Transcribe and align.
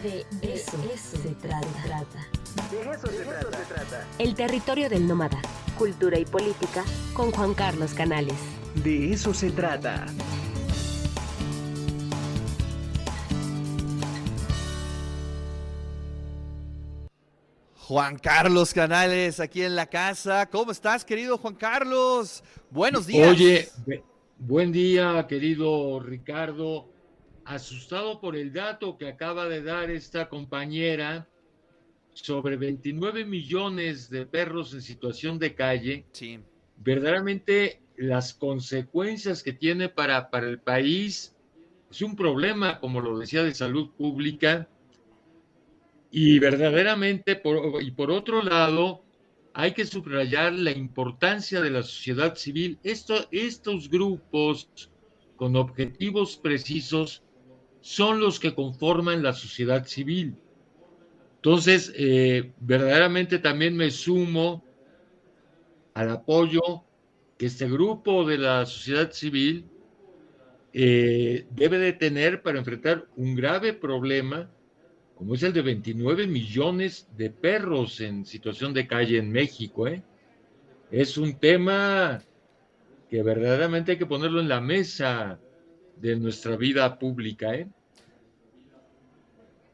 De 0.00 0.24
eso, 0.40 0.72
se, 0.96 1.34
trata. 1.34 1.68
De 2.70 2.80
eso, 2.80 3.06
se, 3.08 3.24
trata. 3.24 4.06
El 4.18 4.34
territorio 4.34 4.88
del 4.88 5.06
nómada. 5.06 5.38
Cultura 5.76 6.18
y 6.18 6.24
política 6.24 6.82
con 7.12 7.30
Juan 7.30 7.52
Carlos 7.52 7.92
Canales. 7.92 8.34
De 8.82 9.12
eso 9.12 9.34
se 9.34 9.50
trata. 9.50 10.06
Juan 17.76 18.18
Carlos 18.18 18.72
Canales, 18.72 19.40
aquí 19.40 19.62
en 19.62 19.76
la 19.76 19.84
casa. 19.84 20.48
¿Cómo 20.48 20.72
estás, 20.72 21.04
querido 21.04 21.36
Juan 21.36 21.54
Carlos? 21.54 22.42
Buenos 22.70 23.06
días. 23.06 23.28
Oye, 23.28 23.68
buen 24.38 24.72
día, 24.72 25.26
querido 25.28 26.00
Ricardo 26.00 26.91
asustado 27.44 28.20
por 28.20 28.36
el 28.36 28.52
dato 28.52 28.96
que 28.96 29.08
acaba 29.08 29.48
de 29.48 29.62
dar 29.62 29.90
esta 29.90 30.28
compañera 30.28 31.28
sobre 32.14 32.56
29 32.56 33.24
millones 33.24 34.10
de 34.10 34.26
perros 34.26 34.74
en 34.74 34.82
situación 34.82 35.38
de 35.38 35.54
calle. 35.54 36.06
Sí. 36.12 36.40
Verdaderamente 36.76 37.82
las 37.96 38.34
consecuencias 38.34 39.42
que 39.42 39.52
tiene 39.52 39.88
para, 39.88 40.30
para 40.30 40.48
el 40.48 40.58
país 40.58 41.34
es 41.90 42.02
un 42.02 42.16
problema, 42.16 42.80
como 42.80 43.00
lo 43.00 43.18
decía, 43.18 43.42
de 43.42 43.54
salud 43.54 43.90
pública. 43.90 44.68
Y 46.10 46.38
verdaderamente, 46.38 47.36
por, 47.36 47.82
y 47.82 47.90
por 47.90 48.10
otro 48.10 48.42
lado, 48.42 49.04
hay 49.54 49.72
que 49.72 49.84
subrayar 49.84 50.52
la 50.52 50.72
importancia 50.72 51.60
de 51.60 51.70
la 51.70 51.82
sociedad 51.82 52.34
civil. 52.36 52.78
Esto, 52.82 53.28
estos 53.30 53.90
grupos 53.90 54.68
con 55.36 55.56
objetivos 55.56 56.36
precisos 56.36 57.22
son 57.82 58.20
los 58.20 58.40
que 58.40 58.54
conforman 58.54 59.22
la 59.22 59.34
sociedad 59.34 59.84
civil. 59.86 60.34
Entonces, 61.36 61.92
eh, 61.96 62.52
verdaderamente 62.60 63.38
también 63.38 63.76
me 63.76 63.90
sumo 63.90 64.64
al 65.92 66.10
apoyo 66.10 66.84
que 67.36 67.46
este 67.46 67.68
grupo 67.68 68.24
de 68.24 68.38
la 68.38 68.64
sociedad 68.64 69.10
civil 69.10 69.66
eh, 70.72 71.44
debe 71.50 71.78
de 71.78 71.92
tener 71.92 72.40
para 72.42 72.58
enfrentar 72.58 73.06
un 73.16 73.34
grave 73.34 73.74
problema 73.74 74.48
como 75.16 75.34
es 75.34 75.42
el 75.42 75.52
de 75.52 75.62
29 75.62 76.26
millones 76.26 77.08
de 77.16 77.30
perros 77.30 78.00
en 78.00 78.24
situación 78.24 78.72
de 78.72 78.86
calle 78.86 79.18
en 79.18 79.30
México. 79.30 79.86
¿eh? 79.86 80.02
Es 80.90 81.16
un 81.16 81.38
tema 81.38 82.22
que 83.08 83.22
verdaderamente 83.22 83.92
hay 83.92 83.98
que 83.98 84.06
ponerlo 84.06 84.40
en 84.40 84.48
la 84.48 84.60
mesa 84.60 85.38
de 85.96 86.16
nuestra 86.16 86.56
vida 86.56 86.98
pública. 86.98 87.54
¿eh? 87.54 87.68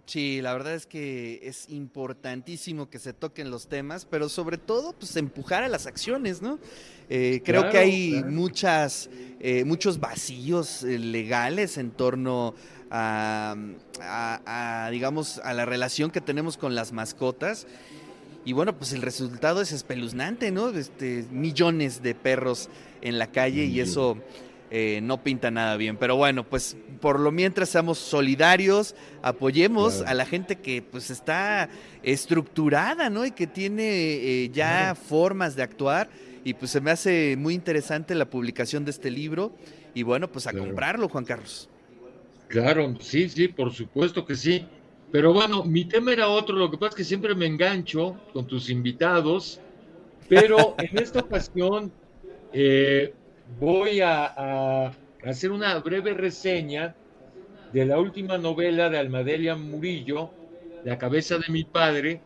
Sí, 0.09 0.41
la 0.41 0.55
verdad 0.55 0.73
es 0.73 0.87
que 0.87 1.41
es 1.43 1.69
importantísimo 1.69 2.89
que 2.89 2.99
se 2.99 3.13
toquen 3.13 3.51
los 3.51 3.69
temas, 3.69 4.07
pero 4.07 4.31
sobre 4.31 4.57
todo, 4.57 4.95
pues 4.95 5.15
empujar 5.17 5.65
a 5.65 5.69
las 5.69 5.87
acciones, 5.87 6.41
¿no? 6.41 6.59
Eh, 7.11 7.43
creo 7.45 7.69
que 7.69 7.77
hay 7.77 8.25
muchas, 8.25 9.11
eh, 9.39 9.65
muchos 9.65 10.01
vacíos 10.01 10.83
eh, 10.83 10.99
legales 10.99 11.77
en 11.77 11.91
torno 11.91 12.55
a, 12.91 13.55
a, 14.01 14.89
digamos, 14.91 15.41
a 15.45 15.53
la 15.53 15.67
relación 15.67 16.11
que 16.11 16.23
tenemos 16.23 16.57
con 16.57 16.75
las 16.75 16.91
mascotas. 16.93 17.67
Y 18.47 18.55
bueno, 18.55 18.79
pues 18.79 18.95
el 18.95 19.03
resultado 19.03 19.61
es 19.61 19.73
espeluznante, 19.73 20.51
¿no? 20.51 20.71
Este, 20.71 21.27
millones 21.31 22.03
de 22.03 22.15
perros 22.15 22.71
en 23.03 23.19
la 23.19 23.31
calle 23.31 23.67
y 23.67 23.81
eso 23.81 24.17
eh, 24.71 25.01
no 25.03 25.23
pinta 25.23 25.51
nada 25.51 25.77
bien. 25.77 25.97
Pero 25.97 26.17
bueno, 26.17 26.45
pues 26.45 26.77
por 27.01 27.21
lo 27.21 27.33
mientras 27.33 27.69
seamos 27.69 27.99
solidarios, 27.99 28.95
apoyemos 29.23 30.03
a 30.03 30.15
la 30.15 30.27
gente 30.27 30.57
que 30.57 30.83
pues 30.83 31.11
está 31.11 31.69
estructurada, 32.03 33.11
¿no? 33.11 33.25
Y 33.25 33.31
que 33.31 33.47
tiene 33.47 33.85
eh, 33.85 34.51
ya 34.51 34.95
formas 34.95 35.57
de 35.57 35.63
actuar. 35.63 36.09
Y 36.45 36.55
pues 36.55 36.71
se 36.71 36.81
me 36.81 36.91
hace 36.91 37.37
muy 37.37 37.55
interesante 37.55 38.15
la 38.15 38.31
publicación 38.31 38.85
de 38.85 38.91
este 38.91 39.11
libro. 39.11 39.53
Y 39.95 40.03
bueno, 40.03 40.29
pues 40.31 40.47
a 40.47 40.53
comprarlo, 40.53 41.09
Juan 41.09 41.25
Carlos. 41.25 41.69
Claro, 42.49 42.95
sí, 43.01 43.29
sí, 43.29 43.49
por 43.49 43.73
supuesto 43.73 44.25
que 44.25 44.35
sí. 44.35 44.67
Pero 45.11 45.33
bueno, 45.33 45.65
mi 45.65 45.87
tema 45.87 46.13
era 46.13 46.29
otro, 46.29 46.57
lo 46.57 46.71
que 46.71 46.77
pasa 46.77 46.91
es 46.91 46.95
que 46.97 47.05
siempre 47.05 47.35
me 47.35 47.47
engancho 47.47 48.17
con 48.33 48.47
tus 48.47 48.69
invitados, 48.69 49.59
pero 50.29 50.75
en 50.79 50.99
esta 50.99 51.21
ocasión 51.21 51.91
eh, 52.53 53.15
voy 53.61 54.01
a, 54.01 54.93
hacer 55.25 55.51
una 55.51 55.79
breve 55.79 56.15
reseña 56.15 56.95
de 57.73 57.85
la 57.85 57.99
última 57.99 58.39
novela 58.39 58.89
de 58.89 58.99
Almadelia 58.99 59.57
Murillo, 59.57 60.31
La 60.85 60.97
cabeza 60.97 61.39
de 61.39 61.53
mi 61.53 61.65
padre, 61.65 62.21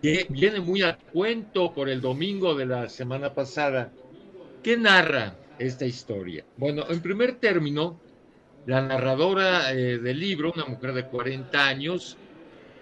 que 0.00 0.26
viene 0.28 0.60
muy 0.60 0.82
a 0.82 0.96
cuento 0.96 1.72
por 1.72 1.88
el 1.88 2.00
domingo 2.00 2.54
de 2.54 2.66
la 2.66 2.88
semana 2.88 3.34
pasada. 3.34 3.92
¿Qué 4.62 4.76
narra 4.76 5.34
esta 5.58 5.84
historia? 5.84 6.44
Bueno, 6.56 6.84
en 6.88 7.00
primer 7.00 7.36
término, 7.36 7.98
la 8.66 8.82
narradora 8.82 9.72
eh, 9.72 9.98
del 9.98 10.20
libro, 10.20 10.52
una 10.54 10.64
mujer 10.66 10.92
de 10.92 11.06
40 11.06 11.66
años, 11.66 12.16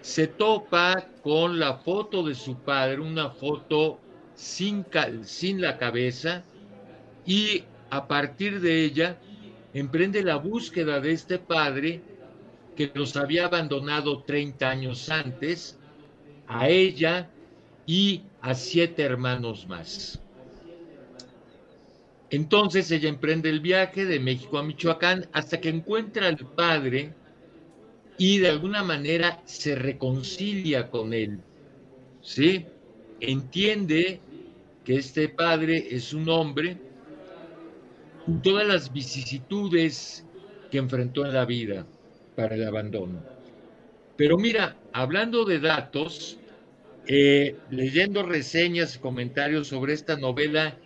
se 0.01 0.27
topa 0.27 1.07
con 1.23 1.59
la 1.59 1.77
foto 1.77 2.21
de 2.23 2.35
su 2.35 2.57
padre, 2.57 2.99
una 3.01 3.31
foto 3.31 3.99
sin, 4.35 4.85
sin 5.23 5.61
la 5.61 5.77
cabeza, 5.77 6.43
y 7.25 7.63
a 7.89 8.07
partir 8.07 8.59
de 8.61 8.83
ella 8.83 9.17
emprende 9.73 10.23
la 10.23 10.37
búsqueda 10.37 10.99
de 10.99 11.11
este 11.11 11.39
padre 11.39 12.01
que 12.75 12.91
los 12.93 13.15
había 13.15 13.45
abandonado 13.45 14.23
30 14.23 14.69
años 14.69 15.09
antes, 15.09 15.77
a 16.47 16.69
ella 16.69 17.29
y 17.85 18.23
a 18.41 18.53
siete 18.53 19.03
hermanos 19.03 19.67
más. 19.67 20.21
Entonces 22.29 22.91
ella 22.91 23.09
emprende 23.09 23.49
el 23.49 23.59
viaje 23.59 24.05
de 24.05 24.19
México 24.19 24.57
a 24.57 24.63
Michoacán 24.63 25.27
hasta 25.31 25.61
que 25.61 25.69
encuentra 25.69 26.27
al 26.27 26.37
padre 26.37 27.13
y 28.17 28.39
de 28.39 28.49
alguna 28.49 28.83
manera 28.83 29.41
se 29.45 29.75
reconcilia 29.75 30.89
con 30.89 31.13
él. 31.13 31.39
¿Sí? 32.21 32.65
Entiende 33.19 34.19
que 34.83 34.97
este 34.97 35.29
padre 35.29 35.87
es 35.91 36.13
un 36.13 36.27
hombre 36.29 36.77
todas 38.43 38.67
las 38.67 38.91
vicisitudes 38.91 40.25
que 40.71 40.77
enfrentó 40.77 41.25
en 41.25 41.33
la 41.33 41.45
vida 41.45 41.85
para 42.35 42.55
el 42.55 42.67
abandono. 42.67 43.21
Pero 44.17 44.37
mira, 44.37 44.75
hablando 44.93 45.45
de 45.45 45.59
datos, 45.59 46.37
eh, 47.07 47.55
leyendo 47.69 48.23
reseñas 48.23 48.95
y 48.95 48.99
comentarios 48.99 49.67
sobre 49.67 49.93
esta 49.93 50.17
novela, 50.17 50.77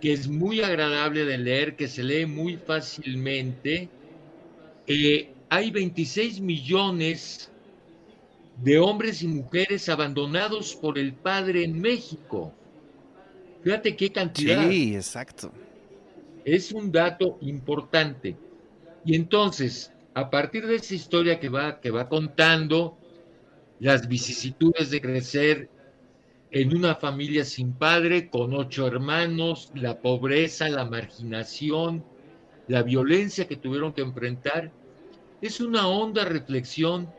que 0.00 0.12
es 0.12 0.28
muy 0.28 0.60
agradable 0.60 1.24
de 1.24 1.38
leer, 1.38 1.76
que 1.76 1.88
se 1.88 2.04
lee 2.04 2.26
muy 2.26 2.56
fácilmente, 2.56 3.88
eh, 4.86 5.30
hay 5.48 5.70
26 5.70 6.40
millones 6.40 7.50
de 8.62 8.78
hombres 8.78 9.22
y 9.22 9.28
mujeres 9.28 9.88
abandonados 9.88 10.74
por 10.76 10.98
el 10.98 11.12
padre 11.12 11.64
en 11.64 11.80
México. 11.80 12.52
Fíjate 13.62 13.96
qué 13.96 14.12
cantidad. 14.12 14.68
Sí, 14.68 14.94
exacto. 14.94 15.52
Es 16.46 16.70
un 16.70 16.92
dato 16.92 17.38
importante. 17.40 18.36
Y 19.04 19.16
entonces, 19.16 19.92
a 20.14 20.30
partir 20.30 20.64
de 20.64 20.76
esa 20.76 20.94
historia 20.94 21.40
que 21.40 21.48
va, 21.48 21.80
que 21.80 21.90
va 21.90 22.08
contando, 22.08 22.96
las 23.80 24.06
vicisitudes 24.06 24.90
de 24.90 25.00
crecer 25.00 25.68
en 26.52 26.76
una 26.76 26.94
familia 26.94 27.44
sin 27.44 27.72
padre, 27.72 28.30
con 28.30 28.54
ocho 28.54 28.86
hermanos, 28.86 29.72
la 29.74 30.00
pobreza, 30.00 30.68
la 30.68 30.84
marginación, 30.84 32.04
la 32.68 32.84
violencia 32.84 33.48
que 33.48 33.56
tuvieron 33.56 33.92
que 33.92 34.02
enfrentar, 34.02 34.70
es 35.42 35.60
una 35.60 35.88
honda 35.88 36.24
reflexión 36.24 37.12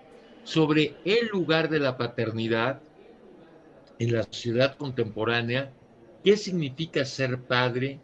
sobre 0.43 0.95
el 1.03 1.27
lugar 1.27 1.67
de 1.69 1.81
la 1.81 1.97
paternidad 1.97 2.81
en 3.99 4.13
la 4.13 4.23
sociedad 4.23 4.77
contemporánea, 4.77 5.73
qué 6.23 6.37
significa 6.37 7.03
ser 7.03 7.41
padre, 7.41 7.99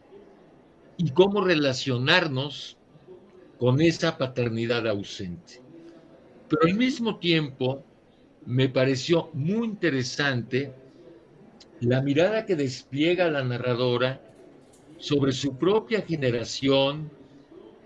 y 0.97 1.11
cómo 1.11 1.43
relacionarnos 1.43 2.77
con 3.57 3.81
esa 3.81 4.17
paternidad 4.17 4.87
ausente. 4.87 5.61
Pero 6.49 6.61
al 6.65 6.75
mismo 6.75 7.17
tiempo 7.17 7.83
me 8.45 8.69
pareció 8.69 9.29
muy 9.33 9.67
interesante 9.67 10.73
la 11.79 12.01
mirada 12.01 12.45
que 12.45 12.55
despliega 12.55 13.29
la 13.29 13.43
narradora 13.43 14.21
sobre 14.97 15.31
su 15.31 15.57
propia 15.57 16.01
generación, 16.01 17.09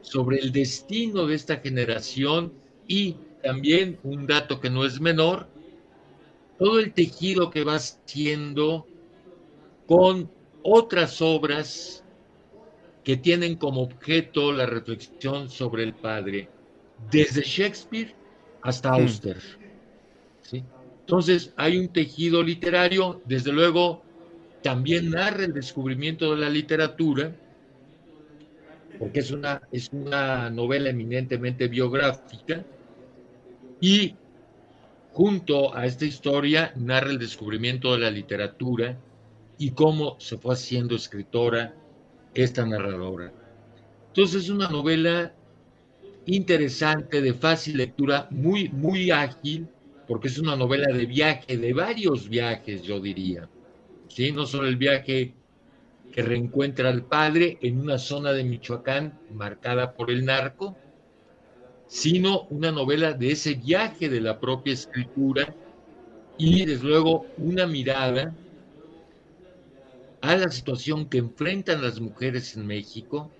sobre 0.01 0.37
el 0.37 0.51
destino 0.51 1.25
de 1.25 1.35
esta 1.35 1.57
generación 1.57 2.53
y 2.87 3.15
también 3.43 3.99
un 4.03 4.27
dato 4.27 4.59
que 4.59 4.69
no 4.69 4.85
es 4.85 4.99
menor, 4.99 5.47
todo 6.59 6.79
el 6.79 6.93
tejido 6.93 7.49
que 7.49 7.63
va 7.63 7.75
haciendo 7.75 8.87
con 9.85 10.29
otras 10.63 11.21
obras 11.21 12.03
que 13.07 13.15
tienen 13.15 13.55
como 13.55 13.83
objeto 13.83 14.51
la 14.51 14.65
reflexión 14.65 15.49
sobre 15.49 15.83
el 15.83 15.93
Padre, 15.93 16.49
desde 17.09 17.41
Shakespeare 17.41 18.13
hasta 18.63 18.91
hmm. 18.91 18.95
Auster. 18.95 19.37
¿sí? 20.41 20.61
Entonces 20.99 21.53
hay 21.55 21.77
un 21.77 21.87
tejido 21.87 22.43
literario, 22.43 23.21
desde 23.23 23.53
luego 23.53 24.03
también 24.61 25.11
narra 25.11 25.45
el 25.45 25.53
descubrimiento 25.53 26.35
de 26.35 26.41
la 26.41 26.49
literatura, 26.49 27.33
porque 28.99 29.19
es 29.19 29.31
una, 29.31 29.61
es 29.71 29.87
una 29.93 30.49
novela 30.49 30.89
eminentemente 30.89 31.69
biográfica, 31.69 32.65
y 33.79 34.15
junto 35.13 35.73
a 35.73 35.85
esta 35.85 36.03
historia 36.03 36.73
narra 36.75 37.11
el 37.11 37.19
descubrimiento 37.19 37.93
de 37.93 37.99
la 37.99 38.11
literatura 38.11 38.97
y 39.57 39.71
cómo 39.71 40.19
se 40.19 40.37
fue 40.37 40.55
haciendo 40.55 40.97
escritora 40.97 41.73
esta 42.43 42.65
narradora. 42.65 43.31
Entonces 44.09 44.43
es 44.43 44.49
una 44.49 44.69
novela 44.69 45.33
interesante, 46.25 47.21
de 47.21 47.33
fácil 47.33 47.77
lectura, 47.77 48.27
muy, 48.29 48.69
muy 48.69 49.11
ágil, 49.11 49.67
porque 50.07 50.27
es 50.27 50.37
una 50.37 50.55
novela 50.55 50.93
de 50.93 51.05
viaje, 51.05 51.57
de 51.57 51.73
varios 51.73 52.29
viajes, 52.29 52.83
yo 52.83 52.99
diría. 52.99 53.49
¿Sí? 54.07 54.31
No 54.31 54.45
solo 54.45 54.67
el 54.67 54.77
viaje 54.77 55.33
que 56.11 56.21
reencuentra 56.21 56.89
al 56.89 57.03
padre 57.03 57.57
en 57.61 57.79
una 57.79 57.97
zona 57.97 58.31
de 58.33 58.43
Michoacán 58.43 59.19
marcada 59.33 59.93
por 59.93 60.11
el 60.11 60.25
narco, 60.25 60.77
sino 61.87 62.43
una 62.49 62.71
novela 62.71 63.13
de 63.13 63.31
ese 63.31 63.55
viaje 63.55 64.09
de 64.09 64.21
la 64.21 64.39
propia 64.39 64.73
escritura 64.73 65.53
y 66.37 66.65
desde 66.65 66.87
luego 66.87 67.25
una 67.37 67.65
mirada 67.65 68.33
a 70.21 70.35
la 70.35 70.49
situación 70.49 71.09
que 71.09 71.17
enfrentan 71.17 71.81
las 71.81 71.99
mujeres 71.99 72.55
en 72.55 72.65
México, 72.67 73.31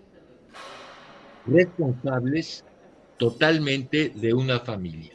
responsables 1.46 2.64
totalmente 3.18 4.10
de 4.16 4.34
una 4.34 4.60
familia. 4.60 5.14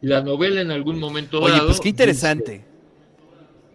La 0.00 0.20
novela 0.22 0.60
en 0.60 0.70
algún 0.70 0.98
momento 0.98 1.40
Oye, 1.40 1.60
pues 1.66 1.80
qué 1.80 1.88
interesante. 1.90 2.66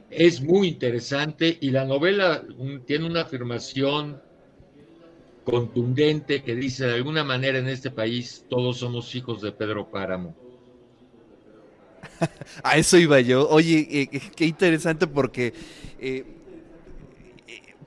es 0.10 0.42
muy 0.42 0.68
interesante 0.68 1.58
y 1.62 1.70
la 1.72 1.86
novela 1.86 2.44
tiene 2.86 3.06
una 3.06 3.22
afirmación 3.22 4.22
contundente 5.44 6.44
que 6.44 6.56
dice 6.56 6.86
de 6.86 6.96
alguna 6.96 7.24
manera 7.24 7.58
en 7.60 7.68
este 7.68 7.90
país 7.92 8.46
todos 8.50 8.78
somos 8.80 9.16
hijos 9.16 9.42
de 9.42 9.52
Pedro 9.54 9.90
Páramo. 9.90 10.47
A 12.64 12.78
eso 12.78 12.98
iba 12.98 13.20
yo. 13.20 13.48
Oye, 13.50 13.88
eh, 13.90 14.10
eh, 14.12 14.22
qué 14.36 14.46
interesante 14.46 15.08
porque 15.08 15.54
eh, 16.00 16.26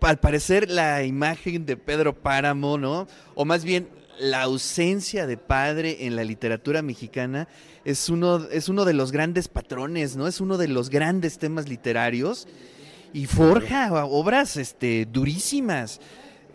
al 0.00 0.18
parecer 0.18 0.70
la 0.70 1.04
imagen 1.04 1.66
de 1.66 1.76
Pedro 1.76 2.14
Páramo, 2.14 2.78
¿no? 2.78 3.06
O 3.34 3.44
más 3.44 3.64
bien 3.64 3.88
la 4.18 4.42
ausencia 4.42 5.26
de 5.26 5.36
padre 5.36 6.06
en 6.06 6.16
la 6.16 6.24
literatura 6.24 6.82
mexicana 6.82 7.48
es 7.84 8.08
uno, 8.08 8.46
es 8.50 8.68
uno 8.68 8.84
de 8.84 8.92
los 8.92 9.12
grandes 9.12 9.48
patrones, 9.48 10.16
¿no? 10.16 10.26
Es 10.26 10.40
uno 10.40 10.58
de 10.58 10.68
los 10.68 10.90
grandes 10.90 11.38
temas 11.38 11.68
literarios 11.68 12.46
y 13.12 13.26
forja 13.26 13.92
obras 14.04 14.56
este, 14.56 15.06
durísimas. 15.10 16.00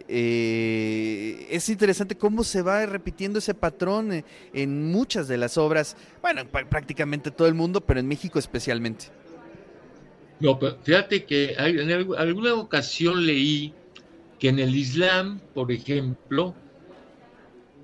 Eh, 0.07 1.47
es 1.49 1.69
interesante 1.69 2.15
cómo 2.15 2.43
se 2.43 2.61
va 2.61 2.85
repitiendo 2.85 3.39
ese 3.39 3.53
patrón 3.53 4.23
en 4.53 4.91
muchas 4.91 5.27
de 5.27 5.37
las 5.37 5.57
obras, 5.57 5.97
bueno, 6.21 6.43
prácticamente 6.47 7.31
todo 7.31 7.47
el 7.47 7.53
mundo, 7.53 7.81
pero 7.81 7.99
en 7.99 8.07
México 8.07 8.39
especialmente. 8.39 9.05
No, 10.39 10.59
fíjate 10.83 11.25
que 11.25 11.55
en 11.57 11.91
alguna 12.17 12.53
ocasión 12.55 13.25
leí 13.25 13.73
que 14.37 14.49
en 14.49 14.59
el 14.59 14.75
Islam, 14.75 15.39
por 15.53 15.71
ejemplo, 15.71 16.53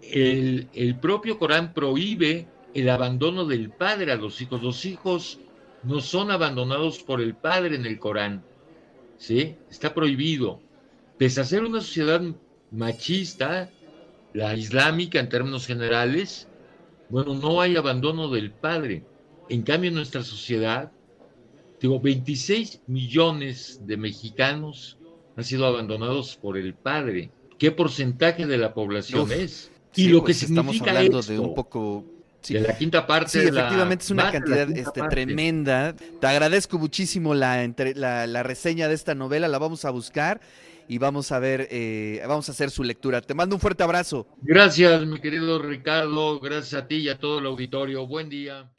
el, 0.02 0.68
el 0.74 0.96
propio 1.00 1.40
Corán 1.40 1.74
prohíbe 1.74 2.48
el 2.74 2.90
abandono 2.90 3.46
del 3.46 3.70
padre 3.70 4.12
a 4.12 4.16
los 4.16 4.42
hijos. 4.42 4.62
Los 4.62 4.86
hijos 4.86 5.40
no 5.84 6.02
son 6.02 6.30
abandonados 6.30 7.00
por 7.00 7.22
el 7.22 7.36
padre 7.36 7.76
en 7.76 7.86
el 7.86 8.00
Corán. 8.00 8.44
¿Sí? 9.18 9.56
Está 9.70 9.94
prohibido 9.94 10.60
pese 11.22 11.40
a 11.40 11.44
ser 11.44 11.64
una 11.64 11.82
sociedad 11.82 12.20
machista, 12.72 13.70
la 14.34 14.56
islámica 14.56 15.20
en 15.20 15.30
términos 15.30 15.68
generales, 15.68 16.48
bueno, 17.10 17.36
no 17.36 17.62
hay 17.62 17.76
abandono 17.76 18.28
del 18.32 18.50
padre. 18.50 19.04
En 19.48 19.62
cambio, 19.62 19.90
en 19.90 19.94
nuestra 19.98 20.24
sociedad, 20.24 20.92
digo, 21.80 22.00
26 22.00 22.82
millones 22.88 23.82
de 23.86 23.98
mexicanos 23.98 24.98
han 25.38 25.44
sido 25.44 25.68
abandonados 25.68 26.40
por 26.42 26.58
el 26.58 26.74
padre. 26.74 27.30
¿Qué 27.60 27.70
porcentaje 27.70 28.48
de 28.48 28.58
la 28.58 28.74
población 28.74 29.32
es? 29.32 29.70
Y 29.96 30.08
lo 30.08 30.24
que 30.24 30.34
significa 30.34 30.72
estamos 30.72 30.88
hablando 30.88 31.22
de 31.22 31.38
un 31.38 31.54
poco 31.54 32.04
de 32.50 32.62
la 32.62 32.76
quinta 32.76 33.06
parte. 33.06 33.30
Sí, 33.30 33.40
efectivamente 33.48 34.06
es 34.06 34.10
una 34.10 34.32
cantidad 34.32 34.76
este, 34.76 35.02
tremenda. 35.04 35.96
Te 36.20 36.26
agradezco 36.26 36.80
muchísimo 36.80 37.36
la, 37.36 37.72
la, 37.94 38.26
la, 38.26 38.42
reseña 38.42 38.88
de 38.88 38.96
esta 38.96 39.14
novela, 39.14 39.48
la 39.48 39.60
vamos 39.60 39.86
a 39.86 39.92
buscar 39.92 40.42
y 40.92 40.98
vamos 40.98 41.32
a 41.32 41.40
ver, 41.40 41.70
eh, 41.72 42.22
vamos 42.28 42.50
a 42.50 42.52
hacer 42.52 42.70
su 42.70 42.84
lectura. 42.84 43.22
Te 43.22 43.34
mando 43.34 43.56
un 43.56 43.62
fuerte 43.62 43.82
abrazo. 43.82 44.28
Gracias, 44.42 45.06
mi 45.06 45.22
querido 45.22 45.58
Ricardo, 45.58 46.38
gracias 46.42 46.84
a 46.84 46.86
ti 46.86 46.98
y 46.98 47.08
a 47.08 47.18
todo 47.18 47.40
el 47.40 47.46
auditorio. 47.46 48.06
Buen 48.06 48.28
día. 48.28 48.70